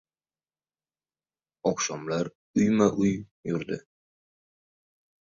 Oqshomlari 1.69 2.29
uyma-uy 2.57 3.13
yurdi. 3.49 3.77